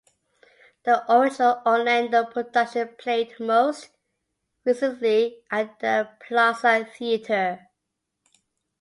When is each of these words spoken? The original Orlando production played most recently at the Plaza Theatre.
The 0.83 1.03
original 1.15 1.61
Orlando 1.63 2.25
production 2.25 2.95
played 2.97 3.39
most 3.39 3.89
recently 4.65 5.43
at 5.51 5.77
the 5.79 6.09
Plaza 6.27 6.85
Theatre. 6.97 7.67